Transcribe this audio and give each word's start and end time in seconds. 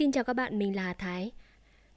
Xin 0.00 0.12
chào 0.12 0.24
các 0.24 0.32
bạn, 0.32 0.58
mình 0.58 0.76
là 0.76 0.82
Hà 0.82 0.92
Thái. 0.92 1.30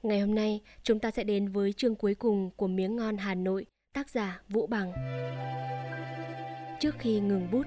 Ngày 0.02 0.20
hôm 0.20 0.34
nay 0.34 0.60
chúng 0.82 0.98
ta 0.98 1.10
sẽ 1.10 1.24
đến 1.24 1.48
với 1.48 1.72
chương 1.72 1.94
cuối 1.94 2.14
cùng 2.14 2.50
của 2.56 2.66
Miếng 2.66 2.96
Ngon 2.96 3.16
Hà 3.16 3.34
Nội, 3.34 3.66
tác 3.92 4.10
giả 4.10 4.42
Vũ 4.48 4.66
Bằng. 4.66 4.92
Trước 6.80 6.94
khi 6.98 7.20
ngừng 7.20 7.50
bút 7.50 7.66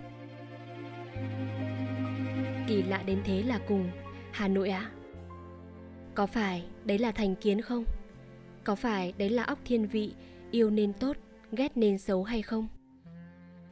Kỳ 2.68 2.84
lạ 2.84 3.04
đến 3.06 3.22
thế 3.26 3.44
là 3.44 3.60
cùng, 3.68 3.90
Hà 4.32 4.48
Nội 4.48 4.70
ạ. 4.70 4.80
À? 4.80 4.92
Có 6.16 6.26
phải 6.26 6.66
đấy 6.86 6.98
là 6.98 7.12
thành 7.12 7.36
kiến 7.36 7.62
không? 7.62 7.84
Có 8.64 8.76
phải 8.76 9.14
đấy 9.18 9.30
là 9.30 9.44
óc 9.44 9.60
thiên 9.66 9.88
vị, 9.88 10.14
yêu 10.52 10.70
nên 10.70 10.94
tốt, 10.94 11.18
ghét 11.52 11.78
nên 11.78 11.98
xấu 11.98 12.24
hay 12.24 12.42
không? 12.42 12.68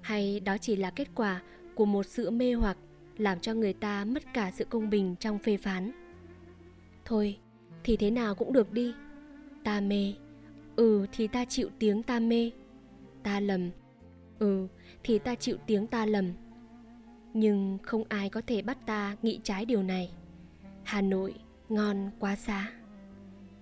Hay 0.02 0.40
đó 0.40 0.58
chỉ 0.58 0.76
là 0.76 0.92
kết 0.92 1.08
quả 1.16 1.42
của 1.76 1.86
một 1.86 2.06
sự 2.06 2.32
mê 2.32 2.54
hoặc 2.54 2.78
làm 3.18 3.40
cho 3.40 3.54
người 3.54 3.74
ta 3.74 4.06
mất 4.06 4.24
cả 4.34 4.52
sự 4.52 4.66
công 4.66 4.90
bình 4.90 5.16
trong 5.20 5.40
phê 5.40 5.58
phán? 5.58 6.05
Thôi, 7.06 7.38
thì 7.84 7.98
thế 7.98 8.12
nào 8.12 8.36
cũng 8.36 8.54
được 8.54 8.72
đi. 8.72 8.94
Ta 9.64 9.82
mê. 9.82 10.14
Ừ 10.76 11.06
thì 11.12 11.28
ta 11.28 11.46
chịu 11.46 11.70
tiếng 11.80 12.04
ta 12.04 12.20
mê. 12.20 12.52
Ta 13.24 13.40
lầm. 13.40 13.70
Ừ 14.40 14.68
thì 15.04 15.20
ta 15.20 15.36
chịu 15.36 15.58
tiếng 15.66 15.88
ta 15.88 16.06
lầm. 16.06 16.32
Nhưng 17.34 17.78
không 17.84 18.04
ai 18.10 18.30
có 18.30 18.42
thể 18.48 18.62
bắt 18.62 18.78
ta 18.86 19.18
nghĩ 19.22 19.40
trái 19.44 19.66
điều 19.66 19.84
này. 19.84 20.12
Hà 20.84 21.02
Nội 21.02 21.36
ngon 21.70 22.10
quá 22.20 22.36
xa. 22.36 22.72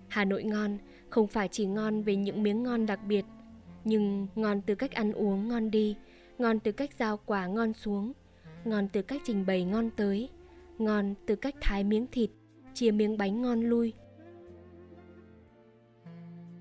Hà 0.07 0.25
Nội 0.25 0.43
ngon 0.43 0.77
không 1.09 1.27
phải 1.27 1.47
chỉ 1.47 1.65
ngon 1.65 2.03
về 2.03 2.15
những 2.15 2.43
miếng 2.43 2.63
ngon 2.63 2.85
đặc 2.85 2.99
biệt, 3.07 3.25
nhưng 3.83 4.27
ngon 4.35 4.61
từ 4.61 4.75
cách 4.75 4.91
ăn 4.91 5.11
uống 5.11 5.47
ngon 5.47 5.71
đi, 5.71 5.95
ngon 6.37 6.59
từ 6.59 6.71
cách 6.71 6.89
giao 6.99 7.19
quả 7.25 7.45
ngon 7.45 7.73
xuống, 7.73 8.13
ngon 8.65 8.87
từ 8.93 9.01
cách 9.01 9.21
trình 9.25 9.45
bày 9.45 9.63
ngon 9.63 9.89
tới, 9.95 10.29
ngon 10.77 11.13
từ 11.25 11.35
cách 11.35 11.55
thái 11.61 11.83
miếng 11.83 12.07
thịt, 12.11 12.29
chia 12.73 12.91
miếng 12.91 13.17
bánh 13.17 13.41
ngon 13.41 13.61
lui. 13.61 13.93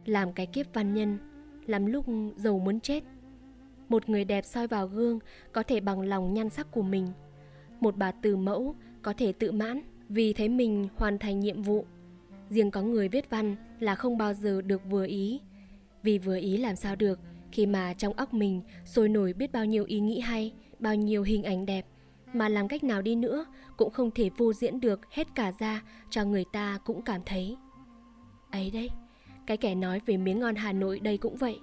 Làm 0.05 0.33
cái 0.33 0.47
kiếp 0.47 0.67
văn 0.75 0.95
nhân, 0.95 1.19
làm 1.67 1.87
lúc 1.87 2.07
giàu 2.37 2.59
muốn 2.59 2.81
chết. 2.81 3.05
Một 3.89 4.09
người 4.09 4.25
đẹp 4.25 4.45
soi 4.45 4.67
vào 4.67 4.87
gương 4.87 5.19
có 5.53 5.63
thể 5.63 5.81
bằng 5.81 6.01
lòng 6.01 6.35
nhan 6.35 6.51
sắc 6.51 6.71
của 6.71 6.83
mình. 6.83 7.07
Một 7.81 7.97
bà 7.97 8.13
từ 8.13 8.37
mẫu 8.37 8.75
có 9.03 9.13
thể 9.13 9.33
tự 9.33 9.53
mãn 9.53 9.81
vì 10.09 10.33
thấy 10.33 10.49
mình 10.49 10.89
hoàn 10.97 11.19
thành 11.19 11.41
nhiệm 11.41 11.63
vụ. 11.63 11.85
Riêng 12.51 12.71
có 12.71 12.83
người 12.83 13.09
viết 13.09 13.31
văn 13.31 13.57
là 13.81 13.95
không 13.95 14.19
bao 14.19 14.35
giờ 14.35 14.63
được 14.63 14.83
vừa 14.91 15.07
ý. 15.07 15.41
Vì 16.03 16.19
vừa 16.19 16.37
ý 16.37 16.57
làm 16.57 16.77
sao 16.77 16.97
được 16.97 17.19
khi 17.53 17.67
mà 17.67 17.95
trong 17.95 18.13
óc 18.13 18.35
mình 18.35 18.61
sôi 18.85 19.09
nổi 19.09 19.33
biết 19.33 19.53
bao 19.53 19.65
nhiêu 19.65 19.85
ý 19.85 20.01
nghĩ 20.01 20.21
hay, 20.21 20.53
bao 20.79 20.95
nhiêu 20.95 21.23
hình 21.23 21.43
ảnh 21.43 21.67
đẹp 21.67 21.87
mà 22.33 22.49
làm 22.49 22.69
cách 22.69 22.85
nào 22.85 23.03
đi 23.03 23.17
nữa 23.17 23.45
cũng 23.77 23.91
không 23.91 24.11
thể 24.11 24.31
vô 24.37 24.53
diễn 24.53 24.81
được 24.81 25.01
hết 25.11 25.35
cả 25.35 25.53
ra 25.59 25.83
cho 26.11 26.25
người 26.25 26.45
ta 26.53 26.79
cũng 26.85 27.03
cảm 27.03 27.21
thấy. 27.27 27.57
Ấy 28.51 28.71
đấy, 28.71 28.89
cái 29.47 29.57
kẻ 29.57 29.75
nói 29.75 30.01
về 30.07 30.17
miếng 30.17 30.41
ngon 30.41 30.55
hà 30.55 30.73
nội 30.73 31.01
đây 31.01 31.19
cũng 31.19 31.37
vậy. 31.37 31.59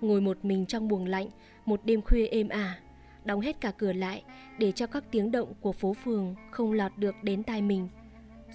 Ngồi 0.00 0.20
một 0.20 0.44
mình 0.44 0.66
trong 0.66 0.88
buồng 0.88 1.06
lạnh, 1.06 1.28
một 1.64 1.80
đêm 1.84 2.02
khuya 2.02 2.26
êm 2.26 2.48
ả, 2.48 2.78
đóng 3.24 3.40
hết 3.40 3.60
cả 3.60 3.70
cửa 3.70 3.92
lại 3.92 4.22
để 4.58 4.72
cho 4.72 4.86
các 4.86 5.04
tiếng 5.10 5.30
động 5.30 5.52
của 5.60 5.72
phố 5.72 5.94
phường 5.94 6.34
không 6.50 6.72
lọt 6.72 6.92
được 6.96 7.14
đến 7.22 7.42
tai 7.42 7.62
mình. 7.62 7.88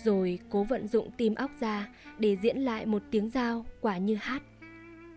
Rồi 0.04 0.40
cố 0.50 0.64
vận 0.64 0.88
dụng 0.88 1.10
tim 1.18 1.36
óc 1.36 1.52
ra 1.60 1.90
để 2.20 2.38
diễn 2.42 2.58
lại 2.58 2.86
một 2.86 3.04
tiếng 3.12 3.30
dao 3.30 3.66
quả 3.82 3.98
như 3.98 4.16
hát, 4.16 4.44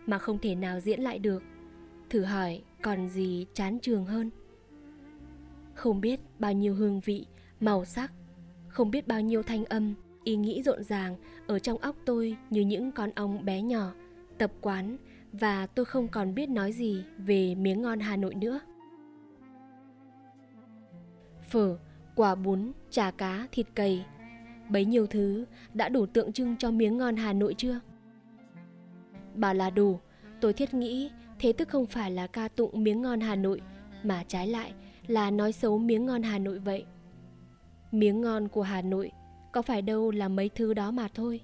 mà 0.06 0.18
không 0.18 0.38
thể 0.38 0.54
nào 0.54 0.80
diễn 0.80 1.00
lại 1.00 1.18
được. 1.18 1.42
Thử 2.10 2.24
hỏi 2.24 2.62
còn 2.82 3.08
gì 3.08 3.46
chán 3.54 3.78
trường 3.82 4.04
hơn? 4.04 4.30
Không 5.84 6.00
biết 6.00 6.20
bao 6.38 6.52
nhiêu 6.52 6.74
hương 6.74 7.00
vị, 7.00 7.26
màu 7.60 7.84
sắc, 7.84 8.12
không 8.68 8.90
biết 8.90 9.06
bao 9.08 9.20
nhiêu 9.20 9.42
thanh 9.42 9.64
âm, 9.64 9.94
ý 10.24 10.36
nghĩ 10.36 10.62
rộn 10.62 10.84
ràng 10.84 11.16
ở 11.46 11.58
trong 11.58 11.78
óc 11.78 11.96
tôi 12.04 12.36
như 12.50 12.60
những 12.60 12.92
con 12.92 13.10
ong 13.14 13.44
bé 13.44 13.62
nhỏ, 13.62 13.92
tập 14.38 14.52
quán 14.60 14.96
và 15.32 15.66
tôi 15.66 15.84
không 15.84 16.08
còn 16.08 16.34
biết 16.34 16.48
nói 16.48 16.72
gì 16.72 17.04
về 17.18 17.54
miếng 17.54 17.82
ngon 17.82 18.00
hà 18.00 18.16
nội 18.16 18.34
nữa. 18.34 18.60
Phở, 21.50 21.78
quả 22.14 22.34
bún, 22.34 22.72
chả 22.90 23.10
cá, 23.10 23.46
thịt 23.52 23.66
cầy, 23.74 24.04
bấy 24.70 24.84
nhiêu 24.84 25.06
thứ 25.06 25.44
đã 25.74 25.88
đủ 25.88 26.06
tượng 26.06 26.32
trưng 26.32 26.56
cho 26.56 26.70
miếng 26.70 26.98
ngon 26.98 27.16
hà 27.16 27.32
nội 27.32 27.54
chưa? 27.58 27.80
Bảo 29.34 29.54
là 29.54 29.70
đủ, 29.70 30.00
tôi 30.40 30.52
thiết 30.52 30.74
nghĩ 30.74 31.10
thế 31.38 31.52
tức 31.52 31.68
không 31.68 31.86
phải 31.86 32.10
là 32.10 32.26
ca 32.26 32.48
tụng 32.48 32.84
miếng 32.84 33.02
ngon 33.02 33.20
hà 33.20 33.36
nội 33.36 33.60
mà 34.02 34.24
trái 34.28 34.48
lại 34.48 34.72
là 35.06 35.30
nói 35.30 35.52
xấu 35.52 35.78
miếng 35.78 36.06
ngon 36.06 36.22
Hà 36.22 36.38
Nội 36.38 36.58
vậy. 36.58 36.84
Miếng 37.92 38.20
ngon 38.20 38.48
của 38.48 38.62
Hà 38.62 38.82
Nội 38.82 39.12
có 39.52 39.62
phải 39.62 39.82
đâu 39.82 40.10
là 40.10 40.28
mấy 40.28 40.48
thứ 40.48 40.74
đó 40.74 40.90
mà 40.90 41.08
thôi. 41.14 41.40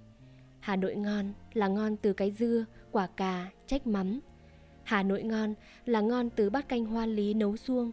Hà 0.60 0.76
Nội 0.76 0.94
ngon 0.94 1.32
là 1.52 1.68
ngon 1.68 1.96
từ 1.96 2.12
cái 2.12 2.30
dưa, 2.30 2.64
quả 2.90 3.06
cà, 3.06 3.50
trách 3.66 3.86
mắm. 3.86 4.20
Hà 4.82 5.02
Nội 5.02 5.22
ngon 5.22 5.54
là 5.84 6.00
ngon 6.00 6.30
từ 6.30 6.50
bát 6.50 6.68
canh 6.68 6.84
hoa 6.84 7.06
lý 7.06 7.34
nấu 7.34 7.56
xuông, 7.56 7.90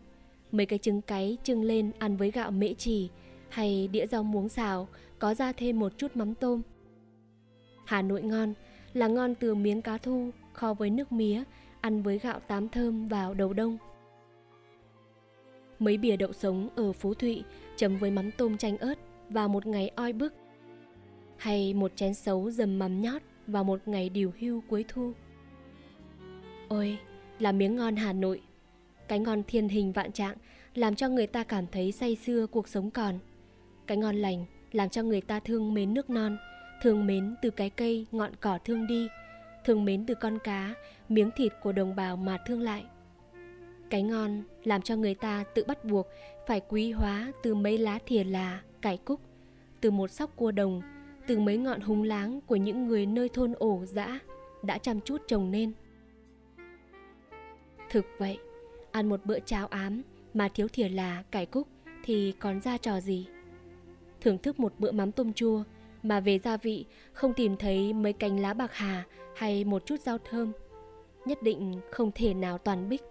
mấy 0.51 0.65
cái 0.65 0.79
trứng 0.79 1.01
cáy 1.01 1.37
trưng 1.43 1.63
lên 1.63 1.91
ăn 1.99 2.17
với 2.17 2.31
gạo 2.31 2.51
mễ 2.51 2.73
trì 2.73 3.09
hay 3.49 3.87
đĩa 3.87 4.07
rau 4.07 4.23
muống 4.23 4.49
xào 4.49 4.87
có 5.19 5.33
ra 5.33 5.51
thêm 5.51 5.79
một 5.79 5.93
chút 5.97 6.15
mắm 6.15 6.35
tôm. 6.35 6.61
Hà 7.85 8.01
Nội 8.01 8.21
ngon 8.21 8.53
là 8.93 9.07
ngon 9.07 9.35
từ 9.35 9.55
miếng 9.55 9.81
cá 9.81 9.97
thu 9.97 10.29
kho 10.53 10.73
với 10.73 10.89
nước 10.89 11.11
mía 11.11 11.43
ăn 11.81 12.03
với 12.03 12.19
gạo 12.19 12.39
tám 12.39 12.69
thơm 12.69 13.07
vào 13.07 13.33
đầu 13.33 13.53
đông 13.53 13.77
mấy 15.79 15.97
bìa 15.97 16.15
đậu 16.15 16.33
sống 16.33 16.69
ở 16.75 16.93
Phú 16.93 17.13
Thụy 17.13 17.43
chấm 17.75 17.97
với 17.97 18.11
mắm 18.11 18.31
tôm 18.31 18.57
chanh 18.57 18.77
ớt 18.77 18.95
vào 19.29 19.49
một 19.49 19.65
ngày 19.65 19.91
oi 19.95 20.13
bức 20.13 20.33
hay 21.37 21.73
một 21.73 21.91
chén 21.95 22.13
xấu 22.13 22.51
dầm 22.51 22.79
mắm 22.79 23.01
nhót 23.01 23.21
vào 23.47 23.63
một 23.63 23.87
ngày 23.87 24.09
điều 24.09 24.33
hưu 24.39 24.61
cuối 24.69 24.85
thu. 24.87 25.13
Ôi, 26.67 26.97
là 27.39 27.51
miếng 27.51 27.75
ngon 27.75 27.95
Hà 27.95 28.13
Nội. 28.13 28.41
Cái 29.07 29.19
ngon 29.19 29.43
thiên 29.47 29.69
hình 29.69 29.91
vạn 29.91 30.11
trạng 30.11 30.35
làm 30.73 30.95
cho 30.95 31.09
người 31.09 31.27
ta 31.27 31.43
cảm 31.43 31.67
thấy 31.67 31.91
say 31.91 32.17
sưa 32.25 32.47
cuộc 32.47 32.67
sống 32.67 32.91
còn. 32.91 33.19
Cái 33.87 33.97
ngon 33.97 34.15
lành 34.15 34.45
làm 34.71 34.89
cho 34.89 35.03
người 35.03 35.21
ta 35.21 35.39
thương 35.39 35.73
mến 35.73 35.93
nước 35.93 36.09
non, 36.09 36.37
thương 36.81 37.07
mến 37.07 37.35
từ 37.41 37.49
cái 37.49 37.69
cây 37.69 38.05
ngọn 38.11 38.31
cỏ 38.39 38.59
thương 38.65 38.87
đi, 38.87 39.07
thương 39.65 39.85
mến 39.85 40.05
từ 40.05 40.13
con 40.13 40.37
cá, 40.43 40.73
miếng 41.09 41.29
thịt 41.35 41.53
của 41.63 41.71
đồng 41.71 41.95
bào 41.95 42.17
mà 42.17 42.37
thương 42.45 42.61
lại. 42.61 42.83
Cái 43.89 44.03
ngon 44.03 44.43
làm 44.63 44.81
cho 44.81 44.95
người 44.95 45.15
ta 45.15 45.43
tự 45.55 45.63
bắt 45.67 45.85
buộc 45.85 46.07
phải 46.47 46.61
quý 46.69 46.91
hóa 46.91 47.31
từ 47.43 47.55
mấy 47.55 47.77
lá 47.77 47.99
thìa 48.05 48.23
là, 48.23 48.61
cải 48.81 48.97
cúc, 48.97 49.19
từ 49.81 49.91
một 49.91 50.11
sóc 50.11 50.35
cua 50.35 50.51
đồng, 50.51 50.81
từ 51.27 51.39
mấy 51.39 51.57
ngọn 51.57 51.81
húng 51.81 52.03
láng 52.03 52.41
của 52.41 52.55
những 52.55 52.87
người 52.87 53.05
nơi 53.05 53.29
thôn 53.29 53.53
ổ 53.59 53.85
dã 53.85 54.19
đã 54.63 54.77
chăm 54.77 55.01
chút 55.01 55.21
trồng 55.27 55.51
nên. 55.51 55.71
Thực 57.89 58.05
vậy, 58.17 58.37
ăn 58.91 59.09
một 59.09 59.25
bữa 59.25 59.39
cháo 59.39 59.67
ám 59.67 60.01
mà 60.33 60.49
thiếu 60.49 60.67
thìa 60.67 60.89
là, 60.89 61.23
cải 61.31 61.45
cúc 61.45 61.67
thì 62.03 62.33
còn 62.39 62.61
ra 62.61 62.77
trò 62.77 62.99
gì? 62.99 63.27
Thưởng 64.21 64.37
thức 64.37 64.59
một 64.59 64.73
bữa 64.77 64.91
mắm 64.91 65.11
tôm 65.11 65.33
chua 65.33 65.63
mà 66.03 66.19
về 66.19 66.39
gia 66.39 66.57
vị 66.57 66.85
không 67.13 67.33
tìm 67.33 67.57
thấy 67.57 67.93
mấy 67.93 68.13
cành 68.13 68.39
lá 68.39 68.53
bạc 68.53 68.73
hà 68.73 69.03
hay 69.35 69.63
một 69.63 69.85
chút 69.85 70.01
rau 70.01 70.17
thơm, 70.17 70.51
nhất 71.25 71.43
định 71.43 71.81
không 71.91 72.11
thể 72.15 72.33
nào 72.33 72.57
toàn 72.57 72.89
bích. 72.89 73.01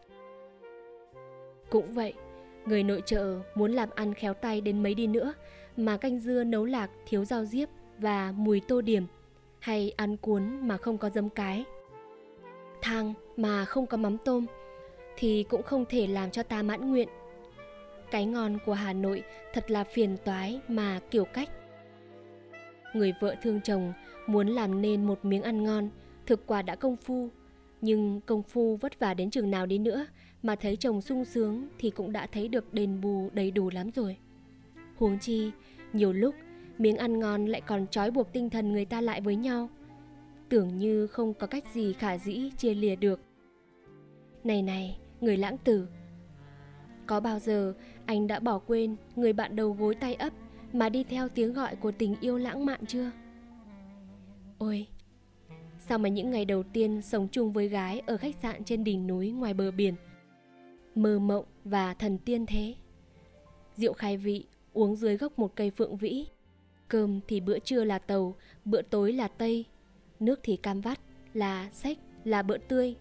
Cũng 1.71 1.93
vậy, 1.93 2.13
người 2.67 2.83
nội 2.83 3.03
trợ 3.07 3.41
muốn 3.55 3.73
làm 3.73 3.89
ăn 3.95 4.15
khéo 4.15 4.35
tay 4.35 4.61
đến 4.61 4.83
mấy 4.83 4.95
đi 4.95 5.07
nữa 5.07 5.33
mà 5.77 5.97
canh 5.97 6.21
dưa 6.21 6.45
nấu 6.45 6.65
lạc 6.65 6.91
thiếu 7.07 7.25
rau 7.25 7.45
diếp 7.45 7.69
và 7.99 8.33
mùi 8.37 8.61
tô 8.61 8.81
điểm 8.81 9.07
hay 9.59 9.93
ăn 9.97 10.17
cuốn 10.17 10.69
mà 10.69 10.77
không 10.77 10.99
có 10.99 11.11
dấm 11.11 11.29
cái. 11.29 11.65
Thang 12.83 13.15
mà 13.37 13.65
không 13.65 13.87
có 13.87 13.97
mắm 13.97 14.19
tôm 14.19 14.47
thì 15.17 15.47
cũng 15.49 15.63
không 15.63 15.85
thể 15.89 16.07
làm 16.07 16.31
cho 16.31 16.43
ta 16.43 16.63
mãn 16.63 16.91
nguyện. 16.91 17.09
Cái 18.11 18.27
ngon 18.27 18.59
của 18.67 18.75
hà 18.75 18.93
nội 18.93 19.23
thật 19.53 19.71
là 19.71 19.85
phiền 19.85 20.17
toái 20.25 20.61
mà 20.69 21.01
kiểu 21.11 21.25
cách. 21.25 21.51
Người 22.95 23.15
vợ 23.21 23.35
thương 23.43 23.61
chồng 23.61 23.93
muốn 24.27 24.49
làm 24.49 24.83
nên 24.83 25.05
một 25.05 25.25
miếng 25.25 25.43
ăn 25.43 25.65
ngon 25.65 25.89
thực 26.27 26.47
quả 26.47 26.63
đã 26.63 26.75
công 26.75 26.97
phu 26.97 27.31
nhưng 27.81 28.21
công 28.21 28.43
phu 28.43 28.77
vất 28.77 28.99
vả 28.99 29.15
đến 29.15 29.31
chừng 29.31 29.51
nào 29.51 29.67
đi 29.67 29.79
nữa 29.79 30.07
mà 30.43 30.57
thấy 30.57 30.77
chồng 30.77 31.01
sung 31.01 31.25
sướng 31.25 31.69
thì 31.79 31.91
cũng 31.91 32.13
đã 32.13 32.27
thấy 32.27 32.49
được 32.49 32.75
đền 32.75 33.01
bù 33.01 33.31
đầy 33.33 33.51
đủ 33.51 33.71
lắm 33.71 33.91
rồi. 33.91 34.17
Huống 34.97 35.19
chi, 35.19 35.51
nhiều 35.93 36.13
lúc 36.13 36.35
miếng 36.79 36.97
ăn 36.97 37.19
ngon 37.19 37.47
lại 37.47 37.61
còn 37.61 37.87
trói 37.87 38.11
buộc 38.11 38.33
tinh 38.33 38.51
thần 38.51 38.73
người 38.73 38.85
ta 38.85 39.01
lại 39.01 39.21
với 39.21 39.37
nhau. 39.37 39.69
Tưởng 40.49 40.77
như 40.79 41.07
không 41.07 41.35
có 41.35 41.47
cách 41.47 41.65
gì 41.75 41.93
khả 41.93 42.19
dĩ 42.19 42.51
chia 42.59 42.75
lìa 42.75 42.97
được. 42.97 43.21
Này 44.45 44.63
này, 44.63 44.99
người 45.21 45.37
lãng 45.37 45.59
tử. 45.59 45.89
Có 47.07 47.21
bao 47.21 47.39
giờ 47.39 47.75
anh 48.07 48.27
đã 48.27 48.41
bỏ 48.41 48.59
quên 48.59 48.97
người 49.17 49.33
bạn 49.33 49.57
đầu 49.57 49.73
gối 49.73 49.95
tay 49.95 50.15
ấp 50.15 50.33
mà 50.73 50.89
đi 50.89 51.05
theo 51.05 51.29
tiếng 51.29 51.53
gọi 51.53 51.77
của 51.77 51.93
tình 51.93 52.17
yêu 52.21 52.39
lãng 52.39 52.67
mạn 52.67 52.87
chưa? 52.87 53.11
Ôi, 54.59 54.87
sao 55.89 55.99
mà 55.99 56.09
những 56.09 56.31
ngày 56.31 56.45
đầu 56.45 56.63
tiên 56.63 57.03
sống 57.03 57.29
chung 57.33 57.53
với 57.53 57.69
gái 57.69 58.03
ở 58.07 58.17
khách 58.17 58.35
sạn 58.43 58.65
trên 58.65 58.85
đỉnh 58.85 59.07
núi 59.07 59.31
ngoài 59.31 59.55
bờ 59.55 59.71
biển 59.71 59.95
mơ 60.95 61.19
mộng 61.19 61.45
và 61.65 61.95
thần 61.95 62.19
tiên 62.19 62.47
thế 62.47 62.75
rượu 63.77 63.93
khai 63.93 64.17
vị 64.17 64.47
uống 64.73 64.97
dưới 64.97 65.17
gốc 65.17 65.39
một 65.39 65.53
cây 65.55 65.71
phượng 65.71 65.97
vĩ. 65.97 66.27
Cơm 66.89 67.21
thì 67.29 67.41
bữa 67.41 67.59
trưa 67.59 67.85
là 67.85 67.99
tàu, 67.99 68.35
bữa 68.65 68.83
tối 68.83 69.13
là 69.13 69.29
tây, 69.29 69.65
nước 70.21 70.41
thì 70.43 70.57
cam 70.57 70.81
vắt, 70.81 71.01
là 71.35 71.71
sách, 71.73 71.99
là 72.25 72.43
bữa 72.43 72.59
tươi. 72.59 72.97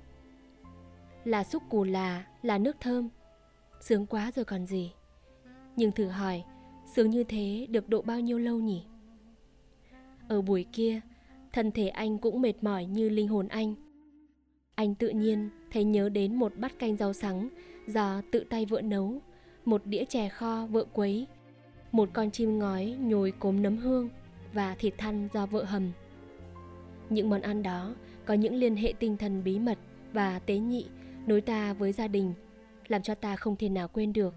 Là 1.23 1.43
xúc 1.43 1.63
cù 1.69 1.83
là, 1.83 2.25
là 2.41 2.57
nước 2.57 2.75
thơm. 2.79 3.09
Sướng 3.81 4.05
quá 4.05 4.31
rồi 4.35 4.45
còn 4.45 4.65
gì. 4.65 4.91
Nhưng 5.75 5.91
thử 5.91 6.07
hỏi, 6.07 6.43
sướng 6.95 7.09
như 7.09 7.23
thế 7.23 7.67
được 7.69 7.89
độ 7.89 8.01
bao 8.01 8.19
nhiêu 8.19 8.39
lâu 8.39 8.59
nhỉ? 8.59 8.83
Ở 10.27 10.41
buổi 10.41 10.65
kia, 10.73 11.01
thân 11.55 11.71
thể 11.71 11.87
anh 11.87 12.17
cũng 12.17 12.41
mệt 12.41 12.53
mỏi 12.61 12.85
như 12.85 13.09
linh 13.09 13.27
hồn 13.27 13.47
anh. 13.47 13.75
Anh 14.75 14.95
tự 14.95 15.09
nhiên 15.09 15.49
thấy 15.71 15.83
nhớ 15.83 16.09
đến 16.09 16.35
một 16.35 16.51
bát 16.57 16.79
canh 16.79 16.97
rau 16.97 17.13
sắng 17.13 17.49
do 17.87 18.21
tự 18.31 18.45
tay 18.49 18.65
vợ 18.65 18.81
nấu, 18.81 19.21
một 19.65 19.85
đĩa 19.85 20.05
chè 20.05 20.29
kho 20.29 20.65
vợ 20.65 20.85
quấy, 20.93 21.27
một 21.91 22.09
con 22.13 22.31
chim 22.31 22.59
ngói 22.59 22.95
nhồi 22.99 23.31
cốm 23.31 23.61
nấm 23.61 23.77
hương 23.77 24.09
và 24.53 24.75
thịt 24.75 24.93
thăn 24.97 25.27
do 25.33 25.45
vợ 25.45 25.63
hầm. 25.63 25.91
Những 27.09 27.29
món 27.29 27.41
ăn 27.41 27.63
đó 27.63 27.95
có 28.25 28.33
những 28.33 28.55
liên 28.55 28.75
hệ 28.75 28.93
tinh 28.99 29.17
thần 29.17 29.43
bí 29.43 29.59
mật 29.59 29.77
và 30.13 30.39
tế 30.39 30.57
nhị 30.57 30.85
nối 31.27 31.41
ta 31.41 31.73
với 31.73 31.91
gia 31.91 32.07
đình, 32.07 32.33
làm 32.87 33.01
cho 33.01 33.15
ta 33.15 33.35
không 33.35 33.55
thể 33.55 33.69
nào 33.69 33.87
quên 33.87 34.13
được. 34.13 34.33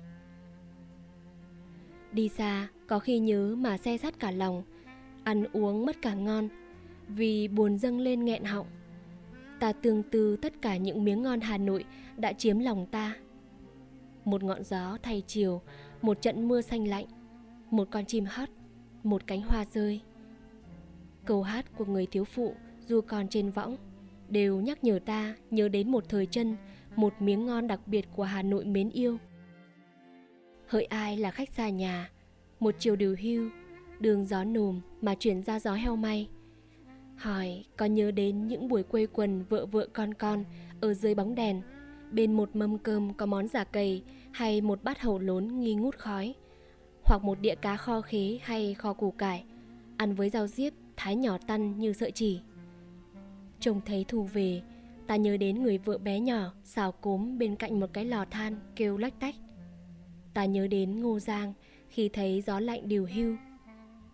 Đi 2.12 2.28
xa, 2.28 2.68
có 2.86 2.98
khi 2.98 3.18
nhớ 3.18 3.54
mà 3.58 3.78
xe 3.78 3.98
sắt 3.98 4.20
cả 4.20 4.30
lòng, 4.30 4.62
ăn 5.24 5.44
uống 5.52 5.86
mất 5.86 6.02
cả 6.02 6.14
ngon, 6.14 6.48
vì 7.08 7.48
buồn 7.48 7.78
dâng 7.78 8.00
lên 8.00 8.24
nghẹn 8.24 8.44
họng. 8.44 8.66
Ta 9.60 9.72
tương 9.72 10.02
tư 10.02 10.36
tất 10.36 10.62
cả 10.62 10.76
những 10.76 11.04
miếng 11.04 11.22
ngon 11.22 11.40
Hà 11.40 11.58
Nội 11.58 11.84
đã 12.16 12.32
chiếm 12.32 12.58
lòng 12.58 12.86
ta. 12.86 13.16
Một 14.24 14.42
ngọn 14.42 14.64
gió 14.64 14.98
thay 15.02 15.22
chiều, 15.26 15.60
một 16.02 16.22
trận 16.22 16.48
mưa 16.48 16.60
xanh 16.60 16.88
lạnh, 16.88 17.06
một 17.70 17.88
con 17.90 18.04
chim 18.04 18.24
hót, 18.24 18.48
một 19.02 19.26
cánh 19.26 19.42
hoa 19.42 19.64
rơi. 19.72 20.00
Câu 21.24 21.42
hát 21.42 21.76
của 21.76 21.84
người 21.84 22.06
thiếu 22.06 22.24
phụ 22.24 22.54
dù 22.86 23.00
còn 23.00 23.28
trên 23.28 23.50
võng 23.50 23.76
đều 24.28 24.60
nhắc 24.60 24.84
nhở 24.84 24.98
ta 25.04 25.34
nhớ 25.50 25.68
đến 25.68 25.90
một 25.90 26.04
thời 26.08 26.26
chân, 26.26 26.56
một 26.96 27.14
miếng 27.20 27.46
ngon 27.46 27.66
đặc 27.66 27.80
biệt 27.86 28.08
của 28.16 28.22
Hà 28.22 28.42
Nội 28.42 28.64
mến 28.64 28.90
yêu. 28.90 29.18
Hỡi 30.66 30.84
ai 30.84 31.16
là 31.16 31.30
khách 31.30 31.48
xa 31.50 31.68
nhà, 31.68 32.10
một 32.60 32.74
chiều 32.78 32.96
điều 32.96 33.16
hưu, 33.22 33.50
đường 34.00 34.24
gió 34.24 34.44
nồm 34.44 34.80
mà 35.00 35.14
chuyển 35.14 35.42
ra 35.42 35.60
gió 35.60 35.74
heo 35.74 35.96
may. 35.96 36.28
Hỏi 37.18 37.64
có 37.76 37.86
nhớ 37.86 38.10
đến 38.10 38.48
những 38.48 38.68
buổi 38.68 38.82
quây 38.82 39.06
quần 39.06 39.42
vợ 39.42 39.66
vợ 39.66 39.88
con 39.92 40.14
con 40.14 40.44
ở 40.80 40.94
dưới 40.94 41.14
bóng 41.14 41.34
đèn, 41.34 41.62
bên 42.12 42.32
một 42.32 42.56
mâm 42.56 42.78
cơm 42.78 43.14
có 43.14 43.26
món 43.26 43.48
giả 43.48 43.64
cầy 43.64 44.02
hay 44.32 44.60
một 44.60 44.84
bát 44.84 45.00
hầu 45.00 45.18
lốn 45.18 45.60
nghi 45.60 45.74
ngút 45.74 45.96
khói, 45.96 46.34
hoặc 47.04 47.24
một 47.24 47.40
đĩa 47.40 47.54
cá 47.54 47.76
kho 47.76 48.00
khế 48.00 48.38
hay 48.42 48.74
kho 48.74 48.92
củ 48.92 49.10
cải, 49.10 49.44
ăn 49.96 50.14
với 50.14 50.30
rau 50.30 50.46
diếp 50.46 50.72
thái 50.96 51.16
nhỏ 51.16 51.38
tăn 51.46 51.78
như 51.78 51.92
sợi 51.92 52.10
chỉ. 52.10 52.40
Trông 53.60 53.80
thấy 53.86 54.04
thù 54.08 54.22
về, 54.22 54.62
ta 55.06 55.16
nhớ 55.16 55.36
đến 55.36 55.62
người 55.62 55.78
vợ 55.78 55.98
bé 55.98 56.20
nhỏ 56.20 56.52
xào 56.64 56.92
cốm 56.92 57.38
bên 57.38 57.56
cạnh 57.56 57.80
một 57.80 57.90
cái 57.92 58.04
lò 58.04 58.24
than 58.30 58.56
kêu 58.76 58.96
lách 58.96 59.20
tách. 59.20 59.34
Ta 60.34 60.44
nhớ 60.44 60.66
đến 60.66 61.00
Ngô 61.00 61.18
Giang 61.18 61.52
khi 61.88 62.08
thấy 62.08 62.42
gió 62.46 62.60
lạnh 62.60 62.88
điều 62.88 63.08
hưu. 63.14 63.36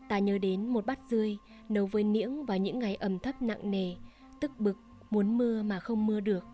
Ta 0.09 0.19
nhớ 0.19 0.39
đến 0.39 0.67
một 0.67 0.87
bát 0.87 0.99
dươi 1.11 1.37
nấu 1.69 1.87
với 1.87 2.05
niễng 2.05 2.45
vào 2.45 2.59
những 2.59 2.79
ngày 2.79 2.95
ẩm 2.95 3.19
thấp 3.19 3.43
nặng 3.43 3.71
nề, 3.71 3.95
tức 4.41 4.51
bực 4.59 4.77
muốn 5.11 5.39
mưa 5.39 5.63
mà 5.63 5.81
không 5.81 6.07
mưa 6.07 6.21
được. 6.21 6.45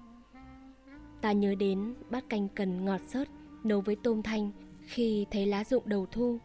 Ta 1.20 1.32
nhớ 1.32 1.54
đến 1.54 1.94
bát 2.10 2.28
canh 2.28 2.48
cần 2.48 2.84
ngọt 2.84 3.00
sớt 3.06 3.28
nấu 3.64 3.80
với 3.80 3.96
tôm 4.02 4.22
thanh 4.22 4.50
khi 4.82 5.26
thấy 5.30 5.46
lá 5.46 5.64
rụng 5.64 5.82
đầu 5.86 6.06
thu. 6.06 6.38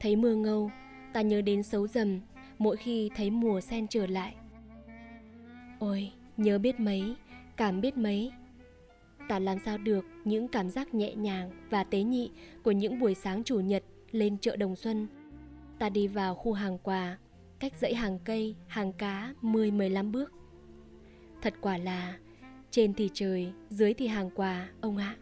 Thấy 0.00 0.16
mưa 0.16 0.34
ngâu, 0.34 0.70
ta 1.12 1.20
nhớ 1.20 1.40
đến 1.40 1.62
xấu 1.62 1.86
dầm 1.86 2.20
mỗi 2.58 2.76
khi 2.76 3.10
thấy 3.16 3.30
mùa 3.30 3.60
sen 3.60 3.88
trở 3.88 4.06
lại. 4.06 4.34
Ôi, 5.78 6.12
nhớ 6.36 6.58
biết 6.58 6.80
mấy, 6.80 7.16
cảm 7.56 7.80
biết 7.80 7.96
mấy. 7.96 8.32
Ta 9.28 9.38
làm 9.38 9.58
sao 9.64 9.78
được 9.78 10.04
những 10.24 10.48
cảm 10.48 10.70
giác 10.70 10.94
nhẹ 10.94 11.14
nhàng 11.14 11.50
và 11.70 11.84
tế 11.84 12.02
nhị 12.02 12.30
của 12.62 12.70
những 12.70 12.98
buổi 12.98 13.14
sáng 13.14 13.44
chủ 13.44 13.60
nhật 13.60 13.84
lên 14.10 14.38
chợ 14.38 14.56
Đồng 14.56 14.76
Xuân. 14.76 15.06
Ta 15.78 15.88
đi 15.88 16.06
vào 16.06 16.34
khu 16.34 16.52
hàng 16.52 16.78
quà, 16.78 17.18
cách 17.58 17.72
dãy 17.78 17.94
hàng 17.94 18.18
cây, 18.24 18.56
hàng 18.66 18.92
cá 18.92 19.34
10-15 19.42 20.12
bước. 20.12 20.32
Thật 21.42 21.54
quả 21.60 21.78
là 21.78 22.18
trên 22.70 22.94
thì 22.94 23.10
trời, 23.14 23.52
dưới 23.70 23.94
thì 23.94 24.06
hàng 24.06 24.30
quà, 24.30 24.68
ông 24.80 24.96
ạ. 24.96 25.16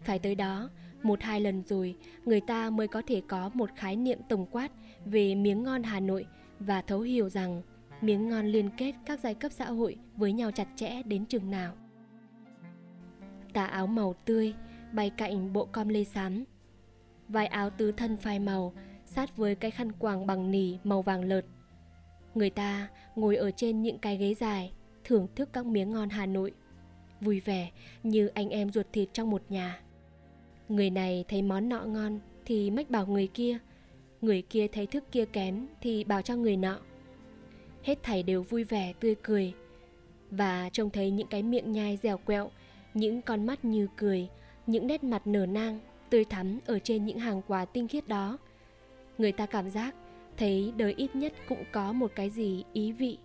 Phải 0.00 0.18
tới 0.18 0.34
đó, 0.34 0.70
một 1.02 1.22
hai 1.22 1.40
lần 1.40 1.62
rồi, 1.66 1.96
người 2.24 2.40
ta 2.40 2.70
mới 2.70 2.88
có 2.88 3.02
thể 3.06 3.22
có 3.28 3.50
một 3.54 3.70
khái 3.76 3.96
niệm 3.96 4.18
tổng 4.28 4.46
quát 4.46 4.68
về 5.04 5.34
miếng 5.34 5.62
ngon 5.62 5.82
Hà 5.82 6.00
Nội 6.00 6.26
và 6.58 6.82
thấu 6.82 7.00
hiểu 7.00 7.28
rằng 7.28 7.62
miếng 8.00 8.28
ngon 8.28 8.46
liên 8.46 8.70
kết 8.76 8.94
các 9.06 9.20
giai 9.20 9.34
cấp 9.34 9.52
xã 9.52 9.64
hội 9.64 9.96
với 10.16 10.32
nhau 10.32 10.50
chặt 10.50 10.68
chẽ 10.76 11.02
đến 11.02 11.26
chừng 11.26 11.50
nào. 11.50 11.74
Tà 13.52 13.66
áo 13.66 13.86
màu 13.86 14.14
tươi 14.24 14.54
bay 14.92 15.10
cạnh 15.10 15.52
bộ 15.52 15.64
com 15.64 15.88
lê 15.88 16.04
xám. 16.04 16.44
Vài 17.28 17.46
áo 17.46 17.70
tứ 17.70 17.92
thân 17.92 18.16
phai 18.16 18.38
màu 18.38 18.72
sát 19.06 19.36
với 19.36 19.54
cái 19.54 19.70
khăn 19.70 19.92
quàng 19.92 20.26
bằng 20.26 20.50
nỉ 20.50 20.78
màu 20.84 21.02
vàng 21.02 21.24
lợt. 21.24 21.44
Người 22.34 22.50
ta 22.50 22.88
ngồi 23.16 23.36
ở 23.36 23.50
trên 23.50 23.82
những 23.82 23.98
cái 23.98 24.16
ghế 24.16 24.34
dài, 24.34 24.72
thưởng 25.04 25.26
thức 25.36 25.48
các 25.52 25.66
miếng 25.66 25.92
ngon 25.92 26.08
Hà 26.08 26.26
Nội. 26.26 26.52
Vui 27.20 27.40
vẻ 27.40 27.70
như 28.02 28.26
anh 28.26 28.48
em 28.48 28.70
ruột 28.70 28.86
thịt 28.92 29.08
trong 29.12 29.30
một 29.30 29.42
nhà. 29.48 29.80
Người 30.68 30.90
này 30.90 31.24
thấy 31.28 31.42
món 31.42 31.68
nọ 31.68 31.84
ngon 31.84 32.20
thì 32.44 32.70
mách 32.70 32.90
bảo 32.90 33.06
người 33.06 33.26
kia– 33.26 33.58
người 34.24 34.42
kia 34.42 34.66
thấy 34.68 34.86
thức 34.86 35.04
kia 35.12 35.24
kém 35.24 35.66
thì 35.80 36.04
bảo 36.04 36.22
cho 36.22 36.36
người 36.36 36.56
nọ 36.56 36.78
hết 37.82 38.02
thảy 38.02 38.22
đều 38.22 38.42
vui 38.42 38.64
vẻ, 38.64 38.92
tươi 39.00 39.14
cười 39.22 39.52
và 40.30 40.70
trông 40.72 40.90
thấy 40.90 41.10
những 41.10 41.26
cái 41.26 41.42
miệng 41.42 41.72
nhai 41.72 41.98
dẻo 42.02 42.18
quẹo, 42.18 42.50
những 42.94 43.22
con 43.22 43.46
mắt 43.46 43.64
như 43.64 43.88
cười, 43.96 44.28
những 44.66 44.86
nét 44.86 45.04
mặt 45.04 45.26
nở 45.26 45.46
nang, 45.46 45.80
tươi 46.10 46.24
thắm 46.24 46.58
ở 46.66 46.78
trên 46.78 47.04
những 47.04 47.18
hàng 47.18 47.42
quà 47.46 47.64
tinh 47.64 47.88
khiết 47.88 48.08
đó 48.08 48.38
người 49.18 49.32
ta 49.32 49.46
cảm 49.46 49.70
giác 49.70 49.94
thấy 50.36 50.72
đời 50.76 50.94
ít 50.96 51.16
nhất 51.16 51.32
cũng 51.48 51.64
có 51.72 51.92
một 51.92 52.12
cái 52.14 52.30
gì 52.30 52.64
ý 52.72 52.92
vị 52.92 53.18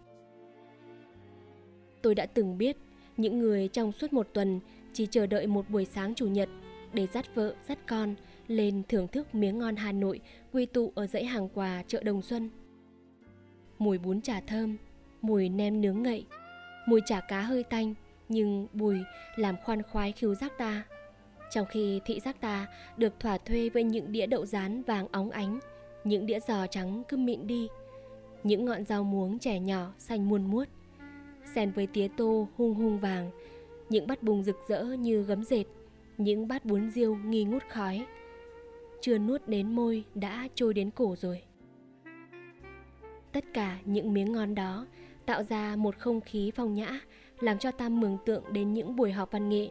tôi 2.01 2.15
đã 2.15 2.25
từng 2.25 2.57
biết 2.57 2.77
những 3.17 3.39
người 3.39 3.67
trong 3.67 3.91
suốt 3.91 4.13
một 4.13 4.27
tuần 4.33 4.59
chỉ 4.93 5.07
chờ 5.11 5.27
đợi 5.27 5.47
một 5.47 5.69
buổi 5.69 5.85
sáng 5.85 6.15
chủ 6.15 6.27
nhật 6.27 6.49
để 6.93 7.07
dắt 7.07 7.35
vợ 7.35 7.55
dắt 7.67 7.77
con 7.87 8.15
lên 8.47 8.83
thưởng 8.89 9.07
thức 9.07 9.35
miếng 9.35 9.59
ngon 9.59 9.75
Hà 9.75 9.91
Nội 9.91 10.19
quy 10.53 10.65
tụ 10.65 10.91
ở 10.95 11.07
dãy 11.07 11.25
hàng 11.25 11.49
quà 11.49 11.83
chợ 11.87 12.03
Đồng 12.03 12.21
Xuân. 12.21 12.49
Mùi 13.77 13.97
bún 13.97 14.21
chả 14.21 14.41
thơm, 14.41 14.77
mùi 15.21 15.49
nem 15.49 15.81
nướng 15.81 16.03
ngậy, 16.03 16.25
mùi 16.87 17.01
chả 17.05 17.21
cá 17.21 17.41
hơi 17.41 17.63
tanh 17.63 17.93
nhưng 18.29 18.67
bùi 18.73 18.97
làm 19.35 19.55
khoan 19.63 19.83
khoái 19.83 20.11
khiếu 20.11 20.35
giác 20.35 20.53
ta. 20.57 20.83
Trong 21.51 21.65
khi 21.65 22.01
thị 22.05 22.19
giác 22.19 22.41
ta 22.41 22.67
được 22.97 23.19
thỏa 23.19 23.37
thuê 23.37 23.69
với 23.69 23.83
những 23.83 24.11
đĩa 24.11 24.25
đậu 24.25 24.45
rán 24.45 24.83
vàng 24.83 25.07
óng 25.11 25.31
ánh, 25.31 25.59
những 26.03 26.25
đĩa 26.25 26.39
giò 26.39 26.67
trắng 26.67 27.03
cứ 27.07 27.17
mịn 27.17 27.47
đi, 27.47 27.67
những 28.43 28.65
ngọn 28.65 28.85
rau 28.85 29.03
muống 29.03 29.39
trẻ 29.39 29.59
nhỏ 29.59 29.93
xanh 29.97 30.29
muôn 30.29 30.45
muốt, 30.45 30.67
xen 31.55 31.71
với 31.71 31.87
tía 31.87 32.07
tô 32.17 32.47
hung 32.57 32.73
hung 32.73 32.99
vàng, 32.99 33.31
những 33.89 34.07
bát 34.07 34.23
bùng 34.23 34.43
rực 34.43 34.57
rỡ 34.67 34.83
như 34.83 35.23
gấm 35.23 35.43
dệt, 35.43 35.65
những 36.17 36.47
bát 36.47 36.65
bún 36.65 36.89
riêu 36.89 37.15
nghi 37.15 37.43
ngút 37.43 37.63
khói, 37.69 38.05
chưa 39.01 39.17
nuốt 39.17 39.47
đến 39.47 39.75
môi 39.75 40.03
đã 40.15 40.47
trôi 40.55 40.73
đến 40.73 40.91
cổ 40.91 41.15
rồi. 41.15 41.41
Tất 43.31 43.45
cả 43.53 43.79
những 43.85 44.13
miếng 44.13 44.31
ngon 44.31 44.55
đó 44.55 44.85
tạo 45.25 45.43
ra 45.43 45.75
một 45.75 45.97
không 45.97 46.21
khí 46.21 46.51
phong 46.55 46.73
nhã 46.73 46.99
làm 47.39 47.59
cho 47.59 47.71
ta 47.71 47.89
mường 47.89 48.17
tượng 48.25 48.43
đến 48.53 48.73
những 48.73 48.95
buổi 48.95 49.11
họp 49.11 49.31
văn 49.31 49.49
nghệ. 49.49 49.69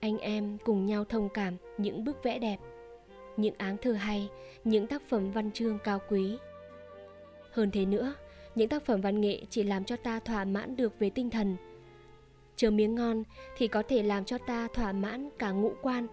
Anh 0.00 0.18
em 0.18 0.58
cùng 0.64 0.86
nhau 0.86 1.04
thông 1.04 1.28
cảm 1.34 1.56
những 1.78 2.04
bức 2.04 2.22
vẽ 2.22 2.38
đẹp 2.38 2.56
những 3.38 3.54
áng 3.58 3.76
thơ 3.76 3.92
hay, 3.92 4.28
những 4.64 4.86
tác 4.86 5.02
phẩm 5.08 5.30
văn 5.30 5.50
chương 5.52 5.78
cao 5.84 6.00
quý. 6.08 6.38
Hơn 7.50 7.70
thế 7.70 7.84
nữa, 7.84 8.14
những 8.54 8.68
tác 8.68 8.82
phẩm 8.82 9.00
văn 9.00 9.20
nghệ 9.20 9.42
chỉ 9.50 9.62
làm 9.62 9.84
cho 9.84 9.96
ta 9.96 10.20
thỏa 10.20 10.44
mãn 10.44 10.76
được 10.76 10.98
về 10.98 11.10
tinh 11.10 11.30
thần. 11.30 11.56
Chờ 12.56 12.70
miếng 12.70 12.94
ngon 12.94 13.22
thì 13.56 13.68
có 13.68 13.82
thể 13.88 14.02
làm 14.02 14.24
cho 14.24 14.38
ta 14.38 14.68
thỏa 14.74 14.92
mãn 14.92 15.28
cả 15.38 15.50
ngũ 15.50 15.72
quan 15.82 16.06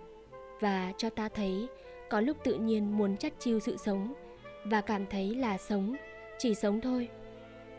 và 0.60 0.94
cho 0.98 1.10
ta 1.10 1.30
thấy 1.30 1.68
có 2.10 2.22
lúc 2.22 2.38
tự 2.44 2.56
nhiên 2.56 2.98
muốn 2.98 3.18
chắt 3.18 3.34
chiu 3.40 3.60
sự 3.60 3.78
sống 3.78 4.14
và 4.66 4.82
cảm 4.82 5.06
thấy 5.06 5.36
là 5.36 5.58
sống, 5.58 5.96
chỉ 6.38 6.56
sống 6.56 6.82
thôi. 6.82 7.10